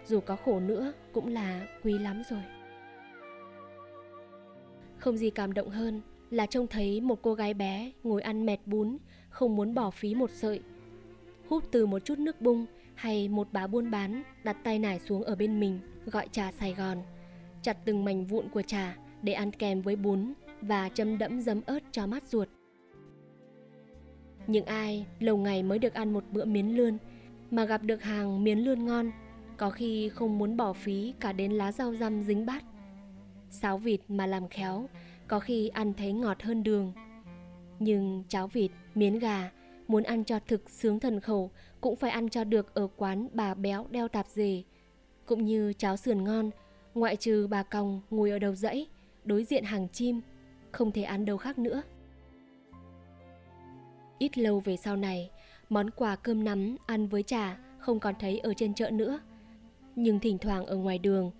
Dù 0.07 0.21
có 0.21 0.37
khổ 0.37 0.61
nữa 0.61 0.93
cũng 1.12 1.29
là 1.29 1.67
quý 1.83 1.99
lắm 1.99 2.23
rồi. 2.31 2.43
Không 4.99 5.17
gì 5.17 5.31
cảm 5.31 5.55
động 5.55 5.69
hơn 5.69 6.00
là 6.30 6.47
trông 6.47 6.66
thấy 6.66 7.00
một 7.00 7.23
cô 7.23 7.35
gái 7.35 7.54
bé 7.54 7.92
ngồi 8.02 8.23
ăn 8.23 8.47
mẹt 8.47 8.61
bún 8.66 8.97
không 9.28 9.56
muốn 9.56 9.75
bỏ 9.75 9.90
phí 9.90 10.14
một 10.14 10.30
sợi. 10.30 10.61
Hút 11.49 11.64
từ 11.71 11.87
một 11.87 12.04
chút 12.04 12.18
nước 12.18 12.40
bung 12.40 12.66
hay 12.95 13.28
một 13.28 13.49
bà 13.52 13.66
buôn 13.66 13.90
bán 13.90 14.23
đặt 14.45 14.56
tay 14.64 14.78
nải 14.78 15.00
xuống 15.00 15.23
ở 15.23 15.37
bên 15.37 15.61
mình 15.61 15.80
gọi 16.06 16.28
trà 16.33 16.52
sài 16.52 16.75
gòn. 16.75 16.99
Chặt 17.62 17.76
từng 17.85 18.04
mảnh 18.04 18.26
vụn 18.26 18.49
của 18.49 18.62
trà 18.62 18.97
để 19.23 19.33
ăn 19.33 19.50
kèm 19.52 19.83
với 19.83 19.97
bún 19.97 20.33
và 20.62 20.88
châm 20.88 21.18
đẫm 21.18 21.40
giấm 21.40 21.61
ớt 21.66 21.78
cho 21.92 22.06
mát 22.06 22.25
ruột. 22.25 22.49
Những 24.47 24.64
ai 24.66 25.06
lâu 25.21 25.37
ngày 25.37 25.62
mới 25.62 25.78
được 25.78 25.95
ăn 25.95 26.12
một 26.12 26.25
bữa 26.33 26.45
miến 26.45 26.68
lươn 26.68 26.99
mà 27.50 27.64
gặp 27.64 27.83
được 27.83 28.02
hàng 28.02 28.45
miến 28.45 28.59
lươn 28.59 28.87
ngon, 28.87 29.11
có 29.56 29.71
khi 29.71 30.09
không 30.09 30.38
muốn 30.38 30.56
bỏ 30.56 30.73
phí 30.73 31.14
cả 31.21 31.33
đến 31.33 31.52
lá 31.52 31.73
rau 31.73 31.95
răm 31.95 32.23
dính 32.23 32.47
bát. 32.47 32.64
Sáo 33.50 33.78
vịt 33.78 34.00
mà 34.09 34.26
làm 34.26 34.49
khéo, 34.49 34.88
có 35.28 35.40
khi 35.40 35.68
ăn 35.68 35.95
thấy 35.95 36.12
ngọt 36.12 36.42
hơn 36.42 36.62
đường. 36.62 36.92
Nhưng 37.78 38.25
cháo 38.28 38.49
vịt, 38.49 38.71
miến 38.95 39.18
gà, 39.18 39.50
muốn 39.88 40.02
ăn 40.02 40.25
cho 40.25 40.38
thực 40.38 40.71
sướng 40.71 41.00
thần 41.00 41.21
khẩu 41.21 41.50
cũng 41.80 41.97
phải 41.97 42.11
ăn 42.11 42.28
cho 42.28 42.45
được 42.45 42.75
ở 42.75 42.88
quán 42.97 43.28
bà 43.33 43.54
béo 43.54 43.87
đeo 43.90 44.09
tạp 44.09 44.28
dề. 44.28 44.62
Cũng 45.26 45.45
như 45.45 45.73
cháo 45.73 45.97
sườn 45.97 46.25
ngon, 46.25 46.50
ngoại 46.95 47.16
trừ 47.16 47.47
bà 47.50 47.62
còng 47.62 48.00
ngồi 48.11 48.30
ở 48.30 48.38
đầu 48.38 48.54
dãy, 48.54 48.87
đối 49.25 49.45
diện 49.45 49.64
hàng 49.64 49.88
chim, 49.88 50.21
không 50.73 50.92
thể 50.92 51.02
ăn 51.02 51.25
đâu 51.25 51.37
khác 51.37 51.59
nữa. 51.59 51.83
Ít 54.18 54.38
lâu 54.38 54.61
về 54.61 54.76
sau 54.76 54.97
này, 54.97 55.30
món 55.68 55.90
quà 55.90 56.16
cơm 56.16 56.45
nắm 56.45 56.76
ăn 56.87 57.06
với 57.06 57.23
trà 57.23 57.59
không 57.78 58.00
còn 58.00 58.14
thấy 58.21 58.38
ở 58.38 58.54
trên 58.54 58.75
chợ 58.75 58.90
nữa. 58.90 59.21
Nhưng 59.97 60.21
thỉnh 60.21 60.38
thoảng 60.38 60.66
ở 60.66 60.76
ngoài 60.76 60.99
đường, 60.99 61.30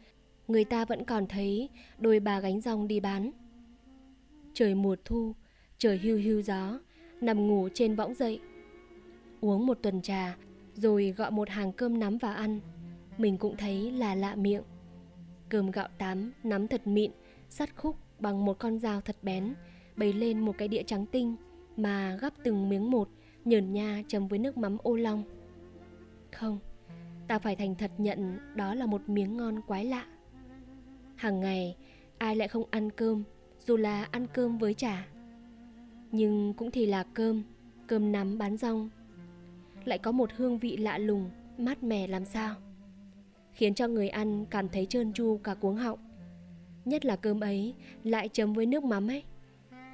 người 0.49 0.65
ta 0.65 0.85
vẫn 0.85 1.05
còn 1.05 1.27
thấy 1.27 1.69
đôi 1.99 2.21
bà 2.21 2.41
gánh 2.41 2.61
rong 2.61 2.89
đi 2.89 3.01
bán. 3.01 3.31
Trời 4.57 4.75
mùa 4.75 4.97
thu, 5.05 5.35
trời 5.79 5.99
hưu 5.99 6.19
hưu 6.19 6.43
gió, 6.43 6.81
nằm 7.21 7.47
ngủ 7.47 7.69
trên 7.75 7.95
võng 7.95 8.15
dậy. 8.15 8.41
Uống 9.41 9.67
một 9.67 9.79
tuần 9.83 10.03
trà, 10.03 10.37
rồi 10.75 11.15
gọi 11.17 11.31
một 11.31 11.49
hàng 11.49 11.73
cơm 11.73 11.99
nắm 11.99 12.19
vào 12.19 12.35
ăn. 12.35 12.61
Mình 13.19 13.39
cũng 13.39 13.57
thấy 13.57 13.93
là 13.93 14.15
lạ 14.15 14.35
miệng. 14.35 14.63
Cơm 15.49 15.71
gạo 15.71 15.89
tám, 15.99 16.33
nắm 16.43 16.69
thật 16.69 16.87
mịn, 16.87 17.11
sắt 17.49 17.77
khúc 17.77 17.97
bằng 18.19 18.45
một 18.45 18.59
con 18.59 18.79
dao 18.79 19.01
thật 19.01 19.17
bén, 19.23 19.55
bày 19.97 20.13
lên 20.13 20.41
một 20.41 20.59
cái 20.59 20.69
đĩa 20.69 20.83
trắng 20.83 21.07
tinh 21.07 21.37
mà 21.77 22.19
gắp 22.21 22.33
từng 22.45 22.69
miếng 22.69 22.91
một, 22.91 23.09
nhờn 23.45 23.73
nha 23.73 24.03
chấm 24.09 24.29
với 24.29 24.39
nước 24.39 24.57
mắm 24.57 24.77
ô 24.83 24.97
long. 24.97 25.25
Không, 26.33 26.59
ta 27.29 27.39
phải 27.39 27.57
thành 27.57 27.75
thật 27.75 27.91
nhận 27.99 28.39
đó 28.55 28.75
là 28.75 28.87
một 28.87 29.09
miếng 29.09 29.37
ngon 29.37 29.61
quái 29.67 29.85
lạ. 29.85 30.07
Hàng 31.17 31.41
ngày, 31.41 31.77
ai 32.19 32.37
lại 32.37 32.49
không 32.49 32.65
ăn 32.71 32.91
cơm, 32.91 33.23
dù 33.67 33.77
là 33.77 34.09
ăn 34.11 34.27
cơm 34.33 34.59
với 34.59 34.75
chả. 34.75 35.07
Nhưng 36.13 36.55
cũng 36.55 36.71
thì 36.71 36.87
là 36.87 37.03
cơm, 37.15 37.43
cơm 37.87 38.13
nắm 38.13 38.39
bán 38.39 38.57
rong. 38.57 38.91
Lại 39.85 39.99
có 39.99 40.13
một 40.13 40.31
hương 40.37 40.59
vị 40.59 40.77
lạ 40.77 40.99
lùng, 40.99 41.31
mát 41.59 41.83
mẻ 41.83 42.07
làm 42.07 42.25
sao. 42.25 42.55
Khiến 43.53 43.75
cho 43.75 43.89
người 43.89 44.09
ăn 44.09 44.47
cảm 44.51 44.69
thấy 44.69 44.87
trơn 44.87 45.13
tru 45.13 45.41
cả 45.45 45.55
cuống 45.55 45.77
họng. 45.77 45.99
Nhất 46.85 47.05
là 47.05 47.17
cơm 47.17 47.41
ấy 47.41 47.75
lại 48.05 48.29
chấm 48.29 48.53
với 48.53 48.67
nước 48.67 48.85
mắm 48.85 49.11
ấy. 49.11 49.23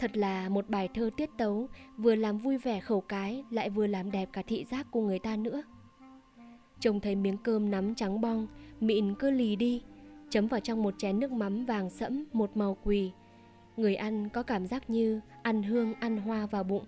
Thật 0.00 0.16
là 0.16 0.48
một 0.48 0.68
bài 0.68 0.88
thơ 0.94 1.10
tiết 1.16 1.30
tấu 1.38 1.68
vừa 1.96 2.14
làm 2.14 2.38
vui 2.38 2.58
vẻ 2.58 2.80
khẩu 2.80 3.00
cái 3.00 3.44
lại 3.50 3.70
vừa 3.70 3.86
làm 3.86 4.10
đẹp 4.10 4.28
cả 4.32 4.42
thị 4.42 4.64
giác 4.70 4.86
của 4.90 5.00
người 5.00 5.18
ta 5.18 5.36
nữa. 5.36 5.62
Trông 6.80 7.00
thấy 7.00 7.14
miếng 7.16 7.38
cơm 7.38 7.70
nắm 7.70 7.94
trắng 7.94 8.20
bong, 8.20 8.46
mịn 8.80 9.14
cứ 9.14 9.30
lì 9.30 9.56
đi, 9.56 9.82
chấm 10.30 10.46
vào 10.46 10.60
trong 10.60 10.82
một 10.82 10.94
chén 10.98 11.20
nước 11.20 11.32
mắm 11.32 11.64
vàng 11.64 11.90
sẫm 11.90 12.24
một 12.32 12.56
màu 12.56 12.76
quỳ. 12.84 13.12
Người 13.76 13.94
ăn 13.94 14.28
có 14.28 14.42
cảm 14.42 14.66
giác 14.66 14.90
như 14.90 15.20
ăn 15.42 15.62
hương 15.62 15.94
ăn 15.94 16.16
hoa 16.16 16.46
vào 16.46 16.64
bụng. 16.64 16.84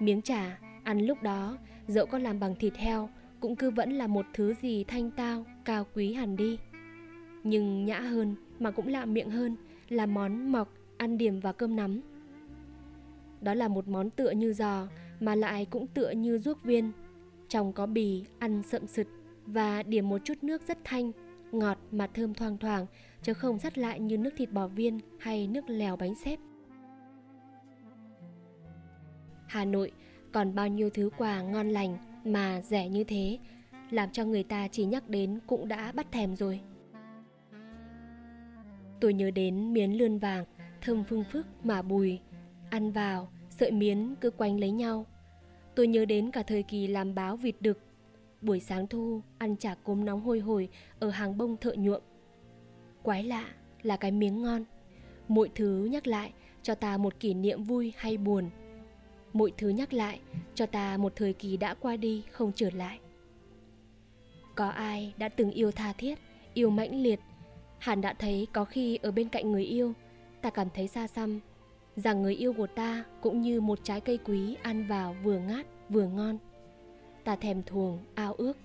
Miếng 0.00 0.22
chả 0.22 0.58
ăn 0.84 1.00
lúc 1.06 1.22
đó 1.22 1.58
dẫu 1.86 2.06
có 2.06 2.18
làm 2.18 2.40
bằng 2.40 2.54
thịt 2.54 2.76
heo 2.76 3.08
cũng 3.40 3.56
cứ 3.56 3.70
vẫn 3.70 3.92
là 3.92 4.06
một 4.06 4.26
thứ 4.34 4.54
gì 4.62 4.84
thanh 4.84 5.10
tao, 5.10 5.44
cao 5.64 5.86
quý 5.94 6.12
hẳn 6.12 6.36
đi. 6.36 6.58
Nhưng 7.44 7.84
nhã 7.84 8.00
hơn 8.00 8.34
mà 8.58 8.70
cũng 8.70 8.88
lạ 8.88 9.04
miệng 9.04 9.30
hơn 9.30 9.56
là 9.88 10.06
món 10.06 10.52
mọc 10.52 10.68
ăn 10.96 11.18
điểm 11.18 11.40
vào 11.40 11.52
cơm 11.52 11.76
nắm. 11.76 12.00
Đó 13.40 13.54
là 13.54 13.68
một 13.68 13.88
món 13.88 14.10
tựa 14.10 14.30
như 14.30 14.52
giò 14.52 14.86
mà 15.20 15.34
lại 15.34 15.66
cũng 15.70 15.86
tựa 15.86 16.10
như 16.10 16.38
ruốc 16.38 16.62
viên. 16.62 16.92
Trong 17.48 17.72
có 17.72 17.86
bì, 17.86 18.24
ăn 18.38 18.62
sậm 18.62 18.86
sực 18.86 19.06
và 19.46 19.82
điểm 19.82 20.08
một 20.08 20.18
chút 20.24 20.34
nước 20.42 20.62
rất 20.68 20.78
thanh, 20.84 21.12
ngọt 21.52 21.78
mà 21.90 22.06
thơm 22.06 22.34
thoang 22.34 22.58
thoảng 22.58 22.86
chứ 23.22 23.34
không 23.34 23.58
sắt 23.58 23.78
lại 23.78 24.00
như 24.00 24.18
nước 24.18 24.30
thịt 24.36 24.52
bò 24.52 24.68
viên 24.68 25.00
hay 25.18 25.46
nước 25.46 25.64
lèo 25.68 25.96
bánh 25.96 26.14
xếp. 26.14 26.38
Hà 29.46 29.64
Nội 29.64 29.92
còn 30.32 30.54
bao 30.54 30.68
nhiêu 30.68 30.90
thứ 30.90 31.10
quà 31.18 31.42
ngon 31.42 31.68
lành 31.68 31.98
mà 32.24 32.60
rẻ 32.60 32.88
như 32.88 33.04
thế, 33.04 33.38
làm 33.90 34.12
cho 34.12 34.24
người 34.24 34.42
ta 34.42 34.68
chỉ 34.68 34.84
nhắc 34.84 35.08
đến 35.08 35.38
cũng 35.46 35.68
đã 35.68 35.92
bắt 35.92 36.06
thèm 36.12 36.36
rồi. 36.36 36.60
Tôi 39.00 39.14
nhớ 39.14 39.30
đến 39.30 39.72
miến 39.72 39.92
lươn 39.92 40.18
vàng, 40.18 40.44
thơm 40.80 41.04
phương 41.04 41.24
phức 41.24 41.46
mà 41.64 41.82
bùi, 41.82 42.20
ăn 42.70 42.92
vào, 42.92 43.28
sợi 43.50 43.70
miến 43.70 44.14
cứ 44.20 44.30
quanh 44.30 44.60
lấy 44.60 44.70
nhau. 44.70 45.06
Tôi 45.74 45.86
nhớ 45.86 46.04
đến 46.04 46.30
cả 46.30 46.42
thời 46.42 46.62
kỳ 46.62 46.86
làm 46.86 47.14
báo 47.14 47.36
vịt 47.36 47.56
đực, 47.60 47.78
buổi 48.40 48.60
sáng 48.60 48.86
thu 48.86 49.22
ăn 49.38 49.56
chả 49.56 49.74
cốm 49.74 50.04
nóng 50.04 50.20
hôi 50.20 50.40
hổi 50.40 50.68
ở 51.00 51.10
hàng 51.10 51.38
bông 51.38 51.56
thợ 51.56 51.74
nhuộm. 51.74 52.02
Quái 53.02 53.24
lạ 53.24 53.48
là 53.82 53.96
cái 53.96 54.10
miếng 54.10 54.42
ngon, 54.42 54.64
mỗi 55.28 55.50
thứ 55.54 55.88
nhắc 55.90 56.06
lại 56.06 56.32
cho 56.62 56.74
ta 56.74 56.96
một 56.96 57.20
kỷ 57.20 57.34
niệm 57.34 57.64
vui 57.64 57.92
hay 57.96 58.16
buồn. 58.16 58.50
Mỗi 59.32 59.52
thứ 59.58 59.68
nhắc 59.68 59.92
lại 59.92 60.20
cho 60.54 60.66
ta 60.66 60.96
một 60.96 61.12
thời 61.16 61.32
kỳ 61.32 61.56
đã 61.56 61.74
qua 61.74 61.96
đi 61.96 62.24
không 62.30 62.52
trở 62.54 62.70
lại. 62.70 62.98
Có 64.54 64.68
ai 64.68 65.14
đã 65.18 65.28
từng 65.28 65.50
yêu 65.50 65.72
tha 65.72 65.92
thiết, 65.92 66.18
yêu 66.54 66.70
mãnh 66.70 67.02
liệt 67.02 67.20
Hẳn 67.82 68.00
đã 68.00 68.14
thấy 68.18 68.46
có 68.52 68.64
khi 68.64 68.98
ở 69.02 69.10
bên 69.10 69.28
cạnh 69.28 69.52
người 69.52 69.64
yêu, 69.64 69.92
ta 70.42 70.50
cảm 70.50 70.68
thấy 70.74 70.88
xa 70.88 71.06
xăm, 71.06 71.40
rằng 71.96 72.22
người 72.22 72.34
yêu 72.34 72.52
của 72.52 72.66
ta 72.66 73.04
cũng 73.20 73.40
như 73.40 73.60
một 73.60 73.78
trái 73.82 74.00
cây 74.00 74.18
quý 74.24 74.56
ăn 74.62 74.86
vào 74.86 75.16
vừa 75.22 75.38
ngát 75.38 75.66
vừa 75.88 76.06
ngon. 76.06 76.38
Ta 77.24 77.36
thèm 77.36 77.62
thuồng, 77.62 77.98
ao 78.14 78.34
ước. 78.34 78.56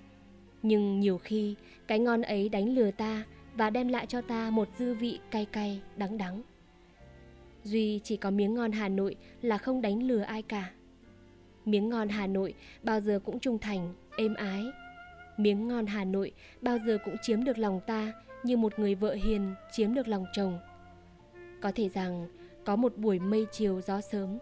Nhưng 0.63 0.99
nhiều 0.99 1.17
khi 1.17 1.55
cái 1.87 1.99
ngon 1.99 2.21
ấy 2.21 2.49
đánh 2.49 2.75
lừa 2.75 2.91
ta 2.91 3.23
và 3.57 3.69
đem 3.69 3.87
lại 3.87 4.05
cho 4.05 4.21
ta 4.21 4.49
một 4.49 4.67
dư 4.77 4.93
vị 4.93 5.19
cay 5.31 5.45
cay, 5.45 5.81
đắng 5.95 6.17
đắng. 6.17 6.41
Duy 7.63 7.99
chỉ 8.03 8.17
có 8.17 8.31
miếng 8.31 8.53
ngon 8.53 8.71
Hà 8.71 8.89
Nội 8.89 9.15
là 9.41 9.57
không 9.57 9.81
đánh 9.81 10.03
lừa 10.03 10.21
ai 10.21 10.41
cả. 10.41 10.71
Miếng 11.65 11.89
ngon 11.89 12.09
Hà 12.09 12.27
Nội 12.27 12.53
bao 12.83 12.99
giờ 12.99 13.19
cũng 13.25 13.39
trung 13.39 13.59
thành, 13.59 13.93
êm 14.17 14.33
ái. 14.33 14.65
Miếng 15.37 15.67
ngon 15.67 15.85
Hà 15.85 16.03
Nội 16.03 16.31
bao 16.61 16.77
giờ 16.85 16.97
cũng 17.05 17.15
chiếm 17.21 17.43
được 17.43 17.57
lòng 17.57 17.79
ta 17.87 18.13
như 18.43 18.57
một 18.57 18.79
người 18.79 18.95
vợ 18.95 19.13
hiền 19.13 19.53
chiếm 19.71 19.93
được 19.93 20.07
lòng 20.07 20.25
chồng. 20.33 20.59
Có 21.61 21.71
thể 21.75 21.89
rằng 21.89 22.27
có 22.65 22.75
một 22.75 22.97
buổi 22.97 23.19
mây 23.19 23.45
chiều 23.51 23.81
gió 23.81 24.01
sớm, 24.01 24.37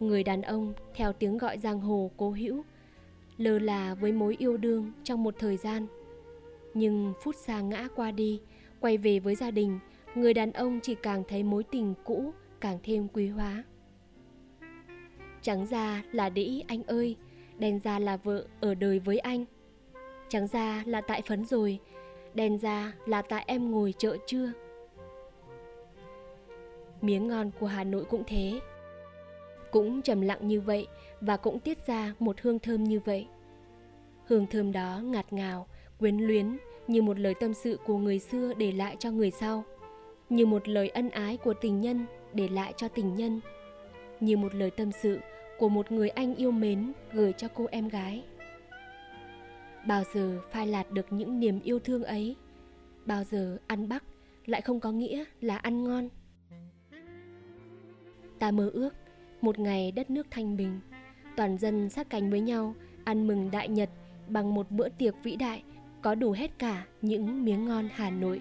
người 0.00 0.24
đàn 0.24 0.42
ông 0.42 0.72
theo 0.94 1.12
tiếng 1.12 1.38
gọi 1.38 1.58
giang 1.58 1.80
hồ 1.80 2.10
cố 2.16 2.30
hữu, 2.30 2.64
lơ 3.36 3.58
là 3.58 3.94
với 3.94 4.12
mối 4.12 4.36
yêu 4.38 4.56
đương 4.56 4.92
trong 5.04 5.22
một 5.22 5.34
thời 5.38 5.56
gian. 5.56 5.86
Nhưng 6.74 7.12
phút 7.22 7.36
xa 7.36 7.60
ngã 7.60 7.88
qua 7.96 8.10
đi, 8.10 8.40
quay 8.80 8.98
về 8.98 9.18
với 9.18 9.34
gia 9.34 9.50
đình, 9.50 9.78
người 10.14 10.34
đàn 10.34 10.52
ông 10.52 10.80
chỉ 10.82 10.94
càng 10.94 11.22
thấy 11.28 11.42
mối 11.42 11.64
tình 11.64 11.94
cũ 12.04 12.32
càng 12.60 12.78
thêm 12.82 13.08
quý 13.08 13.28
hóa. 13.28 13.64
Trắng 15.42 15.66
ra 15.66 16.02
là 16.12 16.28
đĩ 16.28 16.64
anh 16.66 16.82
ơi, 16.82 17.16
đen 17.58 17.80
ra 17.84 17.98
là 17.98 18.16
vợ 18.16 18.46
ở 18.60 18.74
đời 18.74 18.98
với 18.98 19.18
anh. 19.18 19.44
Trắng 20.28 20.46
ra 20.46 20.82
là 20.86 21.00
tại 21.00 21.22
phấn 21.22 21.44
rồi, 21.44 21.78
đen 22.34 22.58
ra 22.58 22.92
là 23.06 23.22
tại 23.22 23.44
em 23.46 23.70
ngồi 23.70 23.94
chợ 23.98 24.16
chưa 24.26 24.52
miếng 27.02 27.28
ngon 27.28 27.50
của 27.60 27.66
hà 27.66 27.84
nội 27.84 28.04
cũng 28.04 28.22
thế 28.26 28.60
cũng 29.70 30.02
trầm 30.02 30.20
lặng 30.20 30.46
như 30.48 30.60
vậy 30.60 30.86
và 31.20 31.36
cũng 31.36 31.60
tiết 31.60 31.86
ra 31.86 32.14
một 32.18 32.40
hương 32.40 32.58
thơm 32.58 32.84
như 32.84 33.00
vậy 33.00 33.26
hương 34.26 34.46
thơm 34.46 34.72
đó 34.72 35.00
ngạt 35.04 35.32
ngào 35.32 35.66
quyến 36.02 36.18
luyến 36.18 36.56
như 36.86 37.02
một 37.02 37.18
lời 37.18 37.34
tâm 37.40 37.54
sự 37.54 37.78
của 37.86 37.98
người 37.98 38.18
xưa 38.18 38.52
để 38.54 38.72
lại 38.72 38.96
cho 38.98 39.10
người 39.10 39.30
sau, 39.30 39.64
như 40.28 40.46
một 40.46 40.68
lời 40.68 40.88
ân 40.88 41.10
ái 41.10 41.36
của 41.36 41.54
tình 41.54 41.80
nhân 41.80 42.06
để 42.34 42.48
lại 42.48 42.74
cho 42.76 42.88
tình 42.88 43.14
nhân, 43.14 43.40
như 44.20 44.36
một 44.36 44.54
lời 44.54 44.70
tâm 44.70 44.92
sự 45.02 45.18
của 45.58 45.68
một 45.68 45.92
người 45.92 46.08
anh 46.08 46.34
yêu 46.34 46.50
mến 46.50 46.92
gửi 47.12 47.32
cho 47.32 47.48
cô 47.54 47.66
em 47.70 47.88
gái. 47.88 48.24
Bao 49.86 50.02
giờ 50.14 50.40
phai 50.50 50.66
lạt 50.66 50.90
được 50.90 51.06
những 51.12 51.40
niềm 51.40 51.60
yêu 51.60 51.78
thương 51.78 52.04
ấy, 52.04 52.36
bao 53.06 53.24
giờ 53.24 53.58
ăn 53.66 53.88
bắc 53.88 54.04
lại 54.46 54.60
không 54.60 54.80
có 54.80 54.92
nghĩa 54.92 55.24
là 55.40 55.56
ăn 55.56 55.84
ngon. 55.84 56.08
Ta 58.38 58.50
mơ 58.50 58.70
ước 58.72 58.94
một 59.40 59.58
ngày 59.58 59.92
đất 59.92 60.10
nước 60.10 60.26
thanh 60.30 60.56
bình, 60.56 60.80
toàn 61.36 61.58
dân 61.58 61.90
sát 61.90 62.10
cánh 62.10 62.30
với 62.30 62.40
nhau, 62.40 62.74
ăn 63.04 63.26
mừng 63.26 63.50
đại 63.50 63.68
nhật 63.68 63.90
bằng 64.28 64.54
một 64.54 64.70
bữa 64.70 64.88
tiệc 64.88 65.14
vĩ 65.22 65.36
đại 65.36 65.62
có 66.02 66.14
đủ 66.14 66.30
hết 66.30 66.58
cả 66.58 66.84
những 67.02 67.44
miếng 67.44 67.64
ngon 67.64 67.88
hà 67.94 68.10
nội 68.10 68.40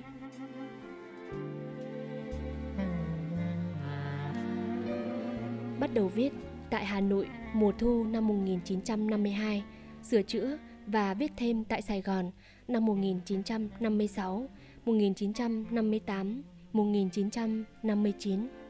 bắt 5.82 5.94
đầu 5.94 6.08
viết 6.08 6.34
tại 6.70 6.86
Hà 6.86 7.02
Nội 7.02 7.28
mùa 7.54 7.72
thu 7.72 8.04
năm 8.04 8.28
1952, 8.28 9.64
sửa 10.04 10.22
chữa 10.22 10.58
và 10.88 11.14
viết 11.14 11.32
thêm 11.38 11.64
tại 11.64 11.82
Sài 11.82 12.02
Gòn 12.02 12.32
năm 12.68 12.86
1956, 12.86 14.50
1958, 14.86 16.44
1959. 16.74 18.61